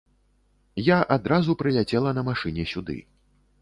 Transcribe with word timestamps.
Я 0.85 0.97
адразу 1.17 1.59
прыляцела 1.61 2.17
на 2.23 2.27
машыне 2.35 2.71
сюды. 2.77 3.03